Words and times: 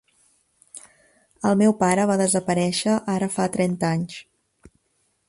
El 1.49 1.59
meu 1.59 1.75
pare 1.83 2.07
va 2.13 2.17
desaparèixer 2.23 2.97
ara 3.17 3.29
fa 3.37 3.49
trenta 3.59 3.93
anys... 3.99 4.21